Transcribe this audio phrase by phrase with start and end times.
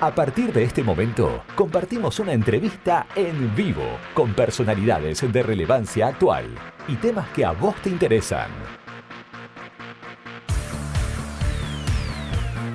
[0.00, 6.56] A partir de este momento, compartimos una entrevista en vivo con personalidades de relevancia actual
[6.86, 8.48] y temas que a vos te interesan.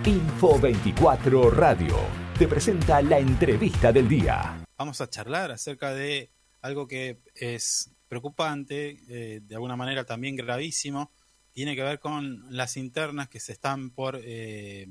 [0.03, 1.95] Info 24 Radio
[2.37, 4.61] te presenta la entrevista del día.
[4.77, 6.29] Vamos a charlar acerca de
[6.59, 11.13] algo que es preocupante, eh, de alguna manera también gravísimo,
[11.53, 14.87] tiene que ver con las internas que se están por eh,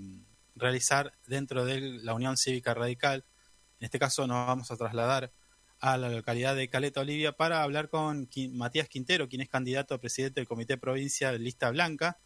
[0.54, 3.24] realizar dentro de la Unión Cívica Radical.
[3.80, 5.32] En este caso nos vamos a trasladar
[5.80, 9.98] a la localidad de Caleta Olivia para hablar con Matías Quintero, quien es candidato a
[9.98, 12.18] presidente del Comité Provincia de Lista Blanca,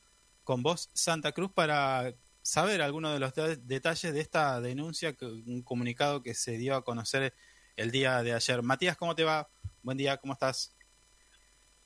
[0.44, 3.32] con vos Santa Cruz para saber algunos de los
[3.66, 7.34] detalles de esta denuncia, un comunicado que se dio a conocer
[7.76, 8.62] el día de ayer.
[8.62, 9.48] Matías, ¿cómo te va?
[9.82, 10.76] Buen día, ¿cómo estás?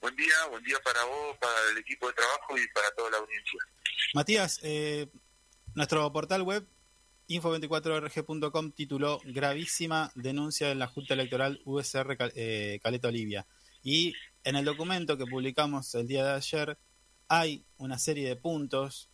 [0.00, 3.18] Buen día, buen día para vos, para el equipo de trabajo y para toda la
[3.18, 3.60] audiencia.
[4.14, 5.08] Matías, eh,
[5.74, 6.66] nuestro portal web
[7.28, 13.46] info24rg.com tituló Gravísima denuncia en la Junta Electoral USR eh, Caleta Olivia.
[13.82, 16.78] Y en el documento que publicamos el día de ayer
[17.28, 19.10] hay una serie de puntos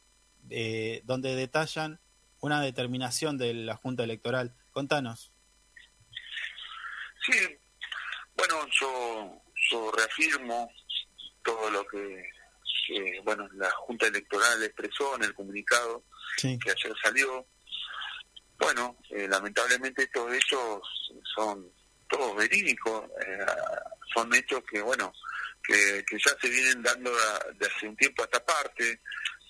[0.49, 2.01] eh, donde detallan
[2.41, 4.55] una determinación de la Junta Electoral.
[4.73, 5.33] Contanos.
[7.27, 7.39] Sí,
[8.35, 10.71] bueno, yo, yo reafirmo
[11.43, 12.31] todo lo que
[13.25, 16.05] bueno, la Junta Electoral expresó en el comunicado
[16.37, 17.47] que ayer salió.
[18.59, 20.81] Bueno, eh, lamentablemente estos hechos
[21.35, 21.71] son
[22.09, 23.47] todos verídicos, eh,
[24.15, 25.13] son hechos que, bueno,
[25.63, 29.01] que, que ya se vienen dando de hace un tiempo a esta parte,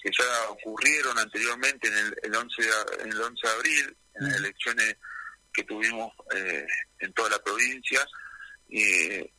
[0.03, 4.29] que ya ocurrieron anteriormente en el, el 11, de, en el 11 de abril, en
[4.29, 4.97] las elecciones
[5.53, 6.67] que tuvimos eh,
[7.01, 8.07] en toda la provincia,
[8.69, 8.83] y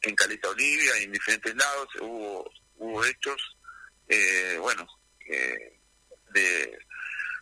[0.01, 3.57] en Caleta Olivia y en diferentes lados hubo, hubo hechos
[4.07, 4.87] eh, bueno,
[5.29, 5.79] eh,
[6.33, 6.79] de,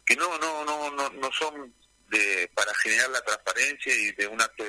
[0.06, 1.73] que no, no, no, no, no son
[2.09, 4.64] de, para generar la transparencia y de un acto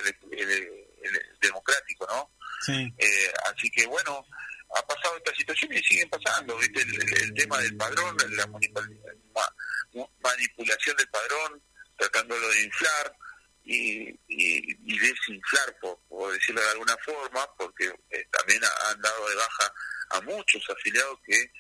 [1.41, 2.31] democrático, ¿no?
[2.69, 4.27] Eh, así que bueno,
[4.75, 6.81] ha pasado esta situación y siguen pasando, ¿viste?
[6.81, 8.47] El, tema del padrón, la
[10.23, 11.63] manipulación del padrón,
[11.97, 13.17] tratándolo de inflar
[13.65, 17.93] y, y, desinflar, por, por, decirlo de alguna forma, porque
[18.33, 19.75] también han dado de baja
[20.11, 21.53] a muchos afiliados que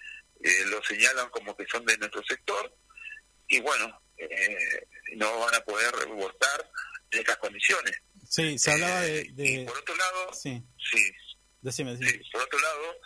[0.43, 2.73] eh, lo señalan como que son de nuestro sector
[3.49, 6.71] y bueno, eh, no van a poder votar
[7.11, 7.93] en estas condiciones.
[8.29, 9.21] Sí, se hablaba de...
[9.21, 11.13] Eh, y por otro lado, sí, sí,
[11.61, 11.97] decime,
[12.33, 12.97] por otro lado,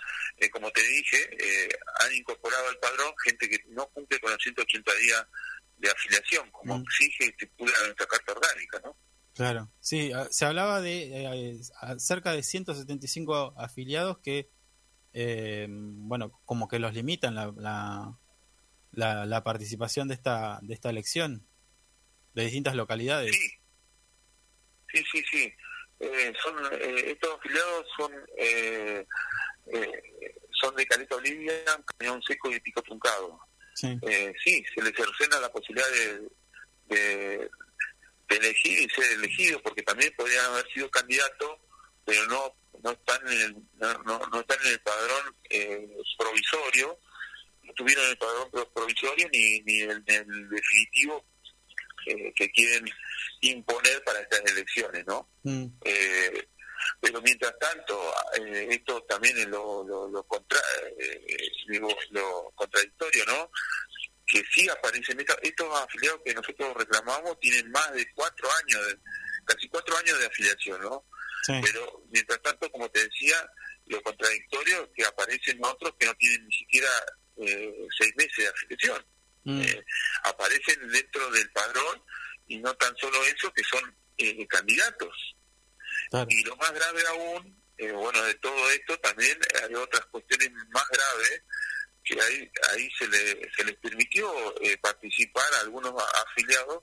[0.53, 1.69] como te dije,
[2.01, 5.27] han incorporado al padrón gente que no cumple con los 180 días
[5.77, 6.83] de afiliación, como mm.
[6.83, 8.97] exige y estipula nuestra carta orgánica, ¿no?
[9.35, 11.61] Claro, sí, ah, se hablaba de
[11.99, 14.51] cerca de 175 afiliados que
[15.13, 18.19] eh, bueno, como que los limitan la, la,
[18.93, 21.47] la, participación de esta, de esta elección
[22.35, 23.35] de distintas localidades.
[24.93, 25.53] Sí, sí, sí.
[26.01, 29.07] Eh, son, eh, estos afiliados son eh,
[30.53, 31.53] son de Caleta Olivia,
[31.99, 33.41] Cañón Seco y Pico Truncado.
[33.75, 33.99] Sí.
[34.45, 37.51] sí, se les cercena la posibilidad de, de,
[38.29, 41.59] elegir y ser elegidos, porque también podrían haber sido candidatos,
[42.05, 46.99] pero no no están en el, no, no, están en el padrón eh, provisorio,
[47.71, 51.25] no tuvieron el padrón provisorio ni, ni el, el definitivo
[52.07, 52.85] eh, que quieren
[53.41, 55.31] imponer para estas elecciones, ¿no?
[55.43, 55.67] Mm.
[55.85, 56.49] Eh,
[57.01, 60.61] pero mientras tanto, eh, esto también es lo, lo, lo, contra,
[61.69, 63.51] digo, lo contradictorio, ¿no?
[64.27, 68.99] Que sí aparecen estos, afiliados que nosotros reclamamos tienen más de cuatro años, de,
[69.45, 71.05] casi cuatro años de afiliación, ¿no?
[71.47, 73.37] Pero mientras tanto, como te decía,
[73.87, 76.89] lo contradictorio es que aparecen otros que no tienen ni siquiera
[77.47, 79.07] eh, seis meses de afiliación.
[79.45, 79.63] Mm.
[79.63, 79.85] Eh,
[80.25, 82.03] aparecen dentro del padrón
[82.47, 85.37] y no tan solo eso, que son eh, candidatos.
[86.29, 87.63] Y lo más grave aún,
[87.95, 91.43] bueno, de todo esto también hay otras cuestiones más graves
[92.05, 94.33] que ahí, ahí se, le, se les permitió
[94.83, 95.95] participar a algunos
[96.27, 96.83] afiliados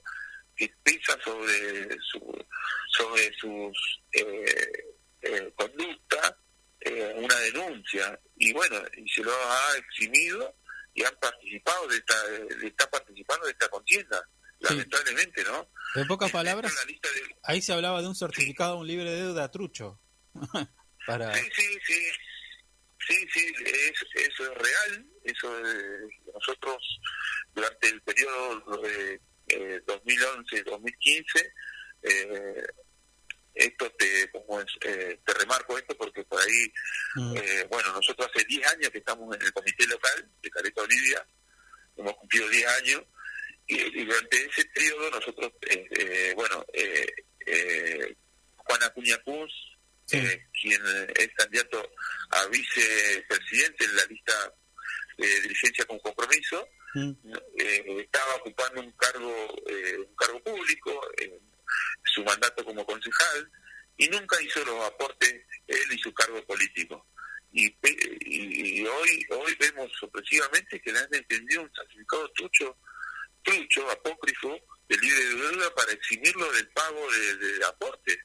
[0.55, 2.45] que pesa sobre su,
[2.89, 4.01] sobre sus
[5.21, 5.53] eh,
[6.87, 10.55] eh, eh, una denuncia y bueno y se lo ha eximido
[10.93, 14.23] y han participado de esta de, está participando de esta contienda
[14.59, 16.73] lamentablemente no en pocas palabras
[17.43, 19.99] ahí se hablaba de un certificado un libre de deuda trucho.
[21.07, 22.01] Para sí sí sí.
[23.07, 23.45] Sí sí
[24.15, 25.49] eso es real eso
[26.33, 26.99] nosotros
[27.53, 31.51] durante el periodo de 2011-2015.
[32.03, 32.63] Eh,
[33.57, 36.73] esto te, como es, eh, te remarco esto porque por ahí,
[37.15, 37.37] mm.
[37.37, 41.27] eh, bueno, nosotros hace 10 años que estamos en el comité local de Caleta Olivia,
[41.97, 43.03] hemos cumplido 10 años,
[43.67, 47.05] y, y, durante ese periodo nosotros, eh, eh bueno, eh,
[47.45, 48.15] eh,
[48.55, 49.51] Juan Acuña Cus,
[50.05, 50.21] sí.
[50.61, 50.81] quien
[51.15, 51.91] es candidato
[52.29, 54.53] a vicepresidente en la lista
[55.17, 57.11] de dirigencia con compromiso, mm.
[57.99, 60.41] estaba ocupando un cargo, un cargo
[63.97, 65.33] y nunca hizo los aportes
[65.67, 67.07] él y su cargo político.
[67.51, 67.73] Y,
[68.21, 72.77] y, hoy hoy vemos sorpresivamente que le han entendido un certificado trucho,
[73.43, 78.17] trucho, apócrifo, de libre de deuda para eximirlo del pago de, de aportes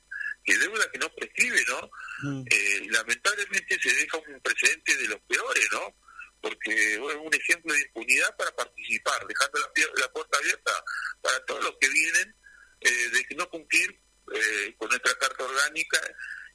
[0.45, 1.91] que deuda que no prescribe, ¿no?
[2.23, 2.45] Mm.
[2.51, 5.97] Eh, lamentablemente se deja un precedente de los peores, ¿no?
[6.41, 10.85] Porque es un ejemplo de impunidad para participar, dejando la, abierta
[11.21, 12.37] para todos los que vienen
[12.81, 14.01] eh, de no cumplir
[14.35, 15.99] eh, con nuestra carta orgánica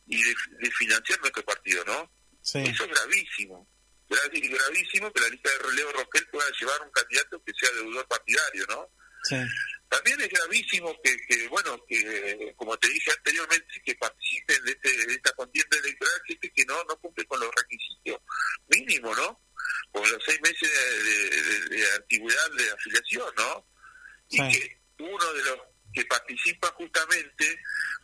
[0.05, 0.35] y de,
[0.77, 2.11] financiar nuestro partido, ¿no?
[2.41, 3.67] Eso es gravísimo.
[4.09, 8.65] Gravísimo que la lista de relevo Roquel pueda llevar un candidato que sea deudor partidario,
[8.67, 8.89] ¿no?
[9.23, 9.35] Sí.
[9.89, 15.13] También es gravísimo que, bueno, que como te dije anteriormente, que participen de, este, de
[15.13, 18.21] esta contienda electoral gente que no, no cumple con los requisitos
[18.67, 19.41] mínimos, ¿no?
[19.91, 20.69] Con los seis meses
[21.69, 23.67] de, antigüedad de afiliación, ¿no?
[24.29, 25.57] Y que uno de los
[25.93, 27.59] que participa justamente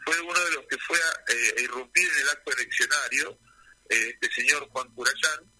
[0.06, 3.40] fue uno de los que fue a, eh, irrumpir en el acto eleccionario,
[3.90, 5.52] eh, este señor Juan Curayán,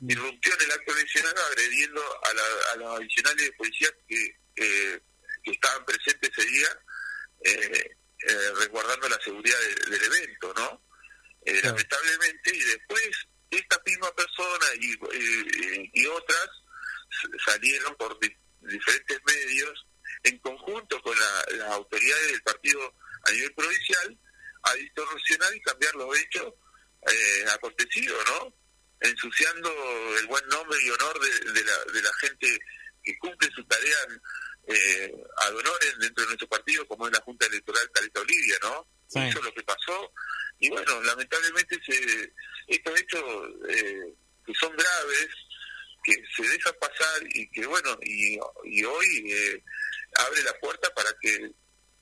[0.00, 0.10] mm.
[0.10, 2.42] irrumpió en el acto eleccionario agrediendo a, la,
[2.72, 5.00] a los adicionales de policía que eh,
[5.42, 6.68] que estaban presentes ese día
[7.44, 7.96] eh,
[8.28, 10.82] eh, resguardando la seguridad del evento, ¿no?
[11.46, 13.10] Eh, lamentablemente, y después
[13.50, 16.48] esta misma persona y, y, otras
[17.44, 18.18] salieron por
[18.60, 19.86] diferentes medios
[20.22, 22.94] en conjunto con las autoridades del partido
[23.24, 24.18] a nivel provincial
[24.62, 26.54] a distorsionar y cambiar los hechos
[27.10, 28.54] eh, acontecidos, ¿no?
[29.00, 29.70] Ensuciando
[30.18, 32.58] el buen nombre y honor de, de, la, de la gente
[33.02, 33.96] que cumple su tarea
[34.66, 35.54] eh, ad
[35.98, 38.86] dentro de nuestro partido, como es la Junta Electoral Caleta Olivia, ¿no?
[39.08, 40.12] Eso es lo que pasó.
[40.58, 42.32] Y bueno, lamentablemente se,
[42.68, 43.24] estos hechos
[43.68, 44.14] eh,
[44.46, 45.28] que son graves,
[46.04, 49.62] que se dejan pasar y que, bueno, y, y hoy eh,
[50.26, 51.50] abre la puerta para que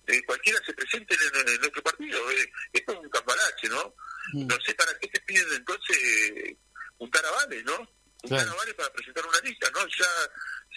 [0.09, 2.31] eh, cualquiera se presente en, nuestro partido.
[2.31, 3.95] Eh, esto es un cambalache, ¿no?
[4.33, 4.47] Mm.
[4.47, 6.57] No sé para qué te piden entonces
[6.97, 7.77] juntar avales, ¿no?
[8.23, 9.87] Juntar avales para presentar una lista, ¿no?
[9.87, 10.07] Ya,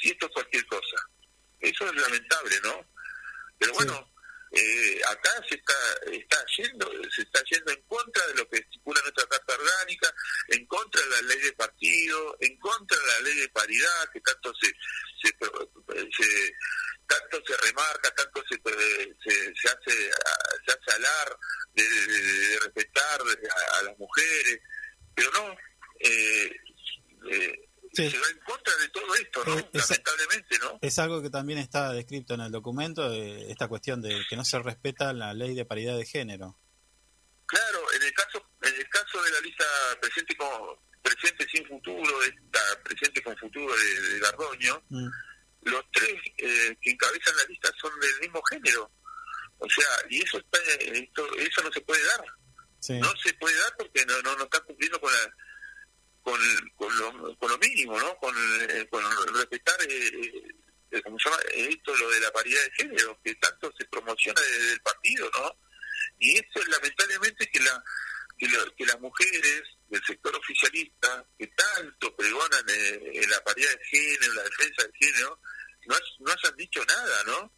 [0.01, 0.97] si esto es cualquier cosa.
[1.59, 2.85] Eso es lamentable, ¿no?
[3.57, 4.11] Pero bueno,
[4.53, 5.73] eh, acá se está,
[6.11, 10.13] está yendo, se está yendo en contra de lo que estipula nuestra carta orgánica,
[10.49, 14.19] en contra de la ley de partido, en contra de la ley de paridad que
[14.19, 14.67] tanto se,
[15.21, 15.71] se, tanto
[17.51, 20.11] se remarca, tanto se, se, se hace
[20.65, 21.37] se hace hablar
[21.73, 24.59] de, respetar a, las mujeres,
[25.13, 25.55] pero no,
[25.99, 26.51] eh,
[27.29, 29.55] eh, se va en contra de todo esto, ¿no?
[29.55, 30.79] Lamentablemente, ¿no?
[30.81, 34.59] Es algo que también está descrito en el documento, esta cuestión de que no se
[34.59, 36.57] respeta la ley de paridad de género.
[37.45, 39.65] Claro, en el caso en el caso de la lista
[39.99, 40.47] presente con
[41.01, 45.09] presente sin futuro, esta presente con futuro de, de Gardoño, mm.
[45.61, 48.91] Los tres eh, que encabezan la lista son del mismo género.
[49.57, 52.25] O sea, y eso está, esto, eso no se puede dar.
[52.99, 55.35] No se puede dar porque no, no, no está cumpliendo con la
[56.23, 56.39] con,
[56.75, 58.15] con, lo, con lo mínimo, ¿no?
[58.17, 58.33] Con,
[58.69, 59.03] eh, con
[59.35, 60.43] respetar, eh,
[60.91, 61.41] eh, ¿cómo se llama?
[61.53, 65.55] Esto, lo de la paridad de género, que tanto se promociona desde el partido, ¿no?
[66.19, 67.83] Y eso lamentablemente que la
[68.37, 74.43] que, las mujeres del sector oficialista, que tanto pregonan en la paridad de género, la
[74.43, 75.39] defensa del género,
[75.85, 77.53] no, no hayan dicho nada, ¿no?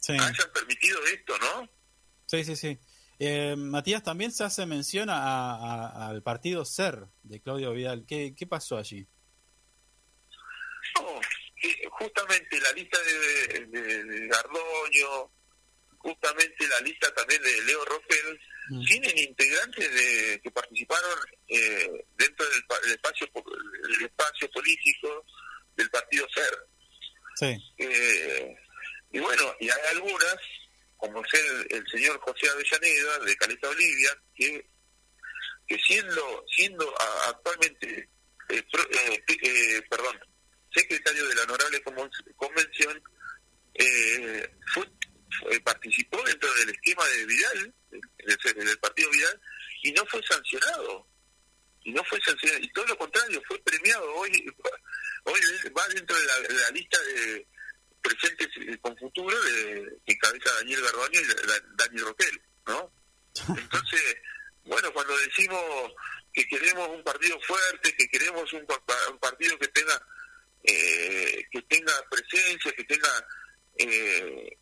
[0.00, 0.12] Sí.
[0.12, 1.70] Hayan permitido esto, ¿no?
[2.26, 2.78] Sí, sí, sí.
[3.20, 8.04] Eh, Matías, también se hace mención al partido SER de Claudio Vidal.
[8.06, 9.06] ¿Qué, qué pasó allí?
[10.98, 11.20] No,
[11.90, 15.30] justamente la lista de, de, Gardoño,
[16.02, 18.40] justamente la lista también de Leo Rofel,
[18.70, 18.84] mm.
[18.84, 21.18] tienen integrantes de, que participaron
[21.48, 25.24] eh, dentro del, espacio del espacio político
[25.76, 26.58] del partido SER.
[27.34, 27.74] Sí.
[27.78, 28.56] Eh,
[29.12, 30.36] y bueno, y hay algunas
[31.02, 31.34] como es
[31.70, 34.64] el, señor José Avellaneda de Caleta Olivia, que,
[35.66, 36.94] que siendo siendo
[37.26, 38.08] actualmente
[38.48, 40.16] eh, eh, eh, perdón
[40.72, 41.82] secretario de la honorable
[42.36, 43.02] convención
[45.64, 49.40] participó dentro del esquema de Vidal del, partido Vidal
[49.82, 51.06] y no fue sancionado.
[51.84, 52.60] Y no fue sancionado.
[52.62, 54.14] Y todo lo contrario fue premiado.
[54.14, 54.46] Hoy
[55.24, 55.40] hoy
[55.76, 57.46] va dentro de la lista de
[58.02, 58.48] presentes
[58.80, 62.92] con futuro de, que encabeza Daniel Gardoño y Daniel Roquel, ¿no?
[63.56, 64.16] Entonces,
[64.64, 65.92] bueno, cuando decimos
[66.32, 70.06] que queremos un partido fuerte, que queremos un, partido que tenga
[70.64, 73.26] eh, que tenga presencia, que tenga
[73.78, 74.58] eh,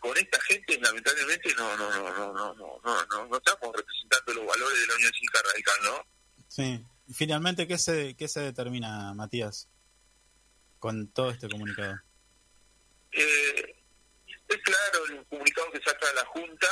[0.00, 4.46] con esta gente lamentablemente no no no no no no no no estamos representando los
[4.46, 6.06] valores de la Unión Cívica Radical, ¿no?
[6.48, 6.84] Sí.
[7.14, 9.68] Finalmente, ¿qué se, ¿qué se determina, Matías,
[10.80, 12.00] con todo este comunicado?
[13.12, 13.76] eh,
[14.48, 16.68] es claro el comunicado que saca la Junta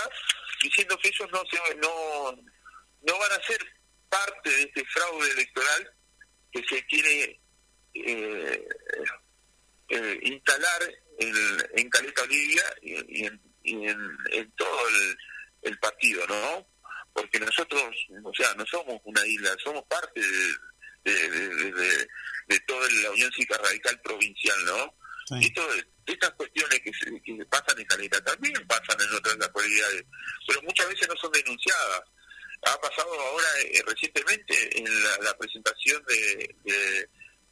[0.62, 3.58] diciendo que ellos no, se, no, no van a ser
[4.08, 5.94] parte de este fraude electoral
[6.52, 7.40] que se quiere
[7.94, 8.68] eh,
[9.88, 10.82] eh, instalar
[11.18, 11.34] en,
[11.76, 15.16] en, Caleta Olivia y, en, en, todo el,
[15.62, 16.66] el, partido, ¿no?
[17.12, 17.82] Porque nosotros,
[18.22, 20.20] o sea, no somos una isla, somos parte
[21.04, 22.08] de, de,
[22.48, 24.94] de, toda la Unión Cívica Radical Provincial, ¿no?
[25.40, 25.52] Y
[26.06, 30.04] estas cuestiones que se, que pasan en Caleta también pasan en otras localidades,
[30.46, 32.02] pero muchas veces no son denunciadas.
[32.66, 34.84] Ha pasado ahora eh, recientemente en
[35.22, 37.08] la, presentación de, de,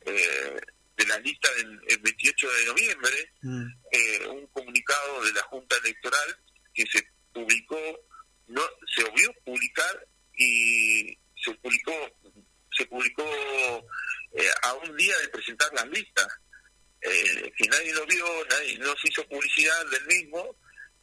[0.06, 0.60] eh,
[0.96, 3.66] de la lista del el 28 de noviembre, mm.
[3.92, 6.36] eh, un comunicado de la Junta Electoral
[6.74, 7.78] que se publicó,
[8.48, 8.62] no
[8.94, 10.06] se obvió publicar
[10.36, 11.92] y se publicó
[12.74, 13.22] se publicó
[14.62, 16.26] a un día de presentar las listas
[17.02, 20.56] eh, que nadie lo vio, nadie no se hizo publicidad del mismo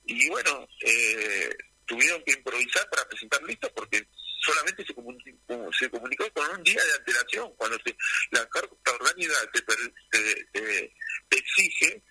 [0.06, 1.50] y bueno, eh,
[1.86, 4.08] tuvieron que improvisar para presentar listas porque
[4.42, 7.78] solamente se comunicó, se comunicó con un día de antelación, cuando
[8.32, 9.34] la carta orgánica
[10.52, 10.92] te,
[11.30, 12.04] exige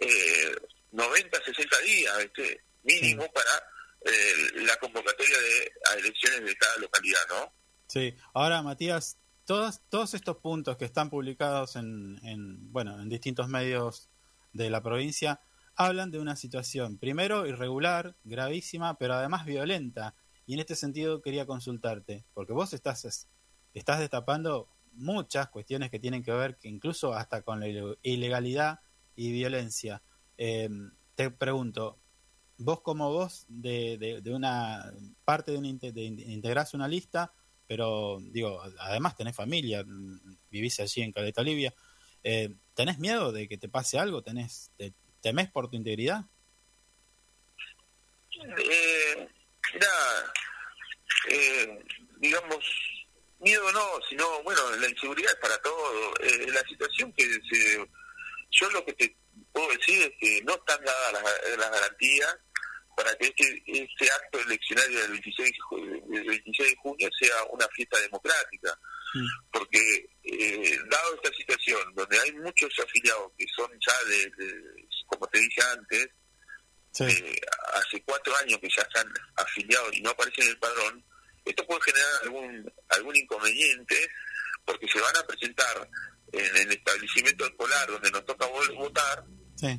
[0.00, 0.56] eh,
[0.92, 3.70] 90, 60 días este, mínimo para
[4.06, 7.52] eh, la convocatoria de a elecciones de cada localidad, ¿no?
[7.88, 8.16] Sí,
[8.62, 9.80] Matías, todos,
[10.14, 14.08] estos puntos que están publicados en, en, bueno, en distintos medios
[14.52, 15.40] de la provincia
[15.76, 20.14] hablan de una situación, primero, irregular, gravísima, pero además violenta.
[20.46, 23.28] Y en este sentido quería consultarte, porque vos estás,
[23.74, 27.68] estás destapando muchas cuestiones que tienen que ver que incluso hasta con la
[28.02, 28.80] ilegalidad
[29.14, 30.02] y violencia.
[30.38, 31.98] Em, te pregunto,
[32.58, 34.92] vos como vos de, de, una
[35.24, 37.34] parte de, un, integrás una lista,
[37.66, 39.84] pero digo, además tenés familia,
[40.50, 41.74] vivís allí en Caleta Olivia,
[42.22, 44.22] eh, ¿tenés miedo de que te pase algo?
[44.22, 46.24] ¿Tenés, te, ¿Temés por tu integridad?
[48.58, 49.28] Eh,
[49.74, 49.88] mira,
[51.28, 51.84] eh,
[52.18, 52.64] digamos,
[53.40, 56.14] miedo no, sino, bueno, la inseguridad es para todo.
[56.20, 57.86] Eh, la situación que se,
[58.50, 59.16] yo lo que te
[59.52, 62.36] puedo decir es que no están dadas las, las garantías
[62.96, 65.52] para que este, este acto eleccionario del 26,
[66.08, 68.78] del 26 de junio sea una fiesta democrática.
[69.52, 74.32] Porque, eh, dado esta situación, donde hay muchos afiliados que son ya de,
[75.06, 76.08] como te dije antes,
[77.00, 77.40] eh,
[77.74, 81.04] hace cuatro años que ya están afiliados y no aparecen en el padrón,
[81.44, 84.10] esto puede generar algún algún inconveniente
[84.64, 85.88] porque se van a presentar
[86.32, 89.24] en el establecimiento escolar donde nos toca votar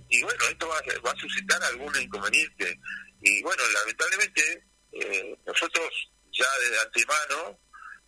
[0.10, 2.80] y bueno, esto va, va, a suscitar algún inconveniente.
[3.22, 7.60] Y bueno, lamentablemente, eh, nosotros ya de antemano,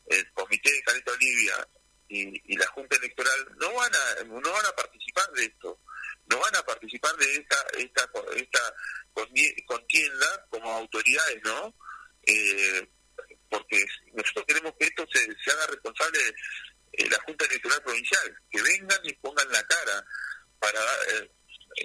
[0.08, 1.68] el Comité de Caleta Olivia
[2.10, 5.80] y, la Junta Electoral no van a no van a participar de esto,
[6.28, 8.76] no van a participar de esta esta esta
[9.68, 11.76] contienda como autoridades, ¿no?
[12.26, 12.90] Eh,
[13.50, 16.20] porque nosotros queremos que esto se, haga responsable
[16.94, 20.06] de la Junta Electoral Provincial, que vengan y pongan la cara
[20.60, 21.32] para eh,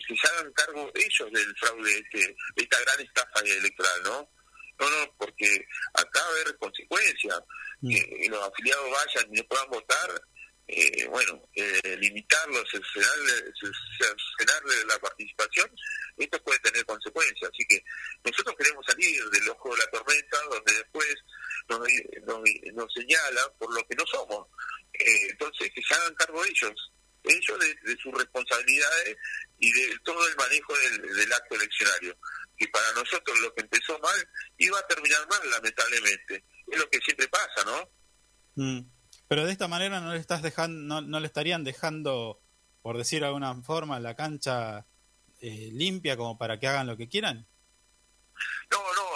[0.06, 4.30] que se hagan cargo ellos del fraude, este, de esta gran estafa electoral, ¿no?
[4.78, 7.40] No, no, porque acá va a haber consecuencias,
[7.80, 7.90] mm.
[7.90, 10.22] que los afiliados vayan y no puedan votar,
[10.66, 15.70] eh, bueno, eh, limitarlos, cercenarle la participación,
[16.16, 17.50] esto puede tener consecuencias.
[17.52, 17.84] Así que
[18.24, 21.14] nosotros queremos salir del ojo de la tormenta, donde después
[21.68, 21.80] nos,
[22.26, 22.40] nos,
[22.74, 24.48] nos señalan por lo que no somos.
[24.94, 26.92] Eh, entonces, que se hagan cargo ellos
[27.24, 29.16] ellos de, sus responsabilidades
[29.58, 32.16] y de todo el manejo del, acto eleccionario.
[32.58, 34.28] Y para nosotros lo que empezó mal
[34.58, 36.44] iba a terminar mal, lamentablemente.
[36.70, 37.88] Es lo que siempre pasa, ¿no?
[38.56, 38.86] Mm.
[39.26, 42.40] Pero de esta manera no le estás dejando, no, le estarían dejando,
[42.82, 44.86] por decir de alguna forma, la cancha
[45.40, 47.46] eh, limpia como para que hagan lo que quieran.
[48.70, 49.08] No, no,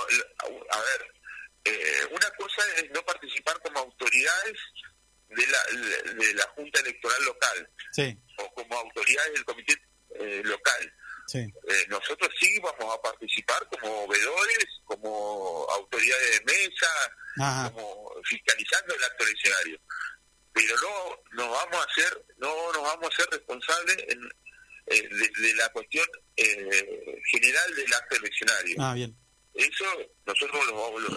[0.70, 1.12] a ver,
[1.64, 4.58] eh, una cosa es no participar como autoridades
[5.28, 7.70] de la, de la Junta Electoral Local
[8.38, 9.74] o como autoridades del Comité
[10.20, 10.94] eh, Local.
[11.34, 11.52] Eh,
[11.88, 19.24] nosotros sí vamos a participar como veedores, como autoridades de mesa, como fiscalizando el acto
[19.24, 19.78] eleccionario.
[20.54, 24.24] Pero no nos vamos a hacer, no nos vamos a ser responsables en,
[24.86, 26.06] eh, de, la cuestión
[27.30, 28.76] general del acto eleccionario.
[28.80, 29.14] Ah, bien
[29.58, 29.84] eso
[30.24, 30.60] nosotros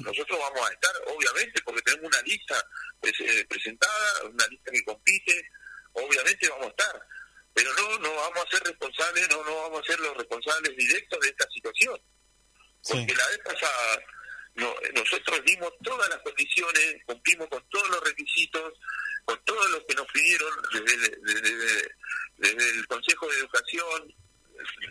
[0.01, 2.65] nosotros vamos a estar obviamente porque tenemos una lista eh,
[3.47, 5.49] presentada una lista que compite
[5.93, 7.07] obviamente vamos a estar
[7.53, 11.19] pero no no vamos a ser responsables no no vamos a ser los responsables directos
[11.19, 12.01] de esta situación.
[12.83, 14.03] Porque la vez pasada
[14.93, 18.73] nosotros dimos todas las condiciones cumplimos con todos los requisitos
[19.25, 21.95] con todo lo que nos pidieron desde,
[22.37, 24.13] desde el Consejo de Educación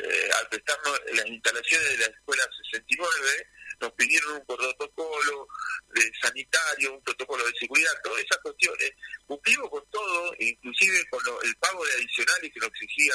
[0.00, 3.48] eh, al prestarnos las instalaciones de la escuela 69,
[3.80, 5.48] nos pidieron un protocolo
[5.94, 8.92] de sanitario, un protocolo de seguridad, todas esas cuestiones.
[9.26, 13.14] Cumplimos con todo, inclusive con el pago de adicionales que nos exigía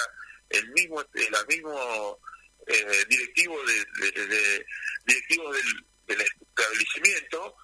[0.50, 2.20] el mismo, el mismo
[2.68, 4.66] eh, directivo de,
[5.06, 7.56] directivos del, del establecimiento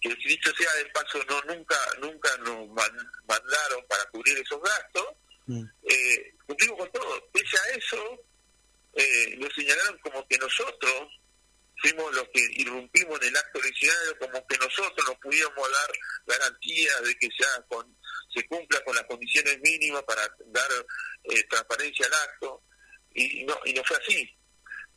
[0.00, 5.06] que dicho sea de paso no nunca nunca nos mandaron para cubrir esos gastos
[5.46, 5.64] mm.
[5.84, 8.20] eh, cumplimos con todo pese a eso
[9.26, 11.08] eh, nos señalaron como que nosotros
[11.82, 17.02] fuimos los que irrumpimos en el acto eleccionario como que nosotros nos pudiéramos dar garantías
[17.02, 17.96] de que sea con,
[18.34, 20.70] se cumpla con las condiciones mínimas para dar
[21.24, 22.62] eh, transparencia al acto
[23.14, 24.30] y no y no fue así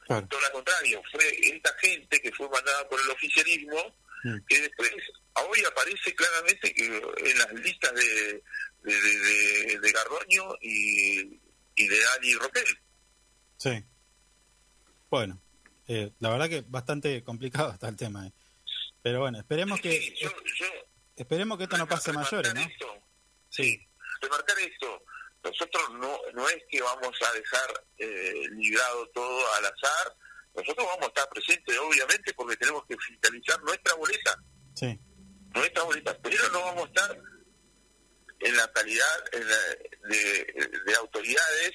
[0.07, 4.37] todo lo contrario fue esta gente que fue mandada por el oficialismo Mm.
[4.47, 4.91] que después
[5.47, 8.43] hoy aparece claramente que en las listas de,
[8.83, 11.39] de, de, Gardoño y,
[11.75, 12.65] y de Ali Roquel.
[13.57, 13.83] Sí.
[15.09, 15.41] Bueno,
[15.87, 18.27] eh, la verdad que bastante complicado está el tema.
[18.27, 18.33] Eh.
[19.01, 20.13] Pero bueno, esperemos que
[21.15, 22.61] esperemos que esto no pase mayores, ¿no?
[23.49, 23.87] sí.
[24.21, 25.03] remarcar esto.
[25.43, 30.15] Nosotros no, no es que vamos a dejar eh, librado todo al azar,
[30.53, 34.43] nosotros vamos a estar presentes, obviamente, porque tenemos que fiscalizar nuestra boleta.
[34.75, 34.99] Sí.
[35.53, 37.17] Nuestra boleta, pero no vamos a estar
[38.39, 41.71] en la calidad de, autoridades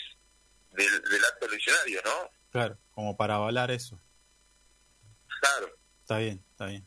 [0.72, 2.30] del, acto eleccionario, ¿no?
[2.50, 4.00] Claro, como para avalar eso.
[5.40, 5.68] Claro.
[6.00, 6.86] Está bien, está bien.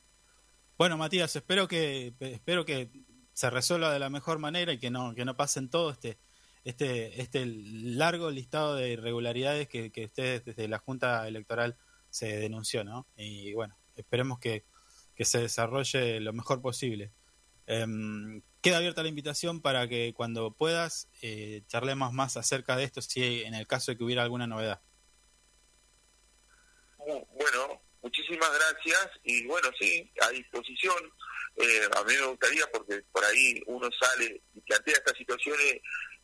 [0.78, 2.92] Bueno, Matías, espero que espero que
[3.34, 6.18] se resuelva de la mejor manera y que no que no pasen todo este
[6.64, 11.78] este este largo listado de irregularidades que, que ustedes desde la Junta Electoral
[12.10, 13.08] se denunció, ¿no?
[13.16, 14.66] Y bueno, esperemos que,
[15.20, 17.12] se desarrolle lo mejor posible.
[17.66, 23.02] Em, queda abierta la invitación para que cuando puedas eh, charlemos más acerca de esto,
[23.02, 24.82] si en el caso de que hubiera alguna novedad.
[27.34, 31.12] Bueno, muchísimas gracias y bueno, sí, a disposición.
[31.56, 35.78] Eh, a mí me gustaría, porque por ahí uno sale y plantea estas situaciones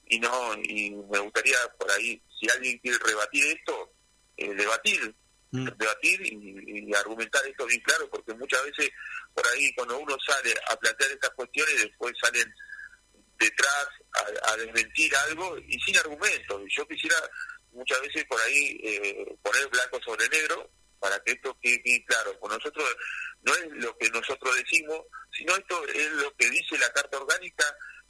[0.05, 3.93] y no, y me gustaría por ahí, si alguien quiere rebatir esto,
[4.37, 5.15] eh, debatir
[5.53, 5.69] Mm.
[5.77, 8.89] debatir y, argumentar esto bien claro, porque muchas veces
[9.35, 12.51] por ahí cuando uno sale a plantear estas cuestiones, después salen
[13.37, 13.87] detrás
[14.49, 16.63] a, desmentir algo y sin argumentos.
[16.75, 17.17] Yo quisiera
[17.73, 22.39] muchas veces por ahí eh, poner blanco sobre negro para que esto quede bien claro.
[22.39, 22.85] Con nosotros
[23.41, 27.65] no es lo que nosotros decimos, sino esto es lo que dice la Carta Orgánica,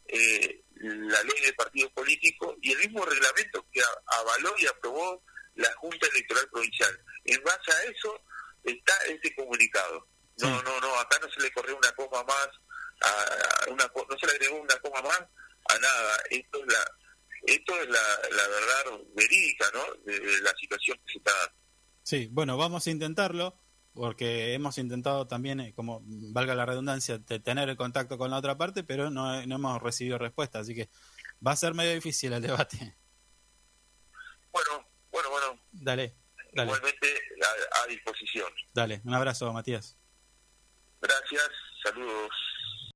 [0.07, 5.23] eh, la ley de partidos políticos y el mismo reglamento que avaló y aprobó
[5.55, 6.99] la Junta Electoral Provincial.
[7.25, 8.21] En base a eso
[8.63, 10.07] está este comunicado.
[10.37, 12.49] No, no, no, acá no se le corrió una coma más,
[13.01, 16.17] a, una, no se le agregó una coma más a nada.
[16.29, 16.85] Esto es la,
[17.45, 18.01] esto es la,
[18.31, 19.83] la verdad verídica, ¿no?
[20.05, 21.55] De, la situación que se está dando.
[22.03, 23.57] Sí, bueno, vamos a intentarlo
[23.93, 28.57] porque hemos intentado también, eh, como valga la redundancia, tener el contacto con la otra
[28.57, 30.89] parte, pero no, no hemos recibido respuesta, así que
[31.45, 32.97] va a ser medio difícil el debate.
[34.51, 35.59] Bueno, bueno, bueno.
[35.71, 36.15] Dale.
[36.53, 37.07] Igualmente
[37.83, 38.51] a, disposición.
[38.73, 39.97] Dale, un abrazo, Matías.
[41.01, 41.49] Gracias,
[41.83, 42.31] saludos.